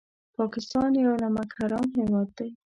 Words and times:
پاکستان 0.37 0.91
یو 1.05 1.13
نمک 1.23 1.49
حرام 1.57 1.87
هېواد 1.99 2.29
دی 2.37 2.49